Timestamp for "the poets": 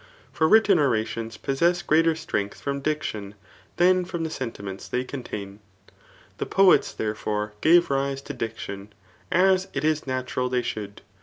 6.39-6.91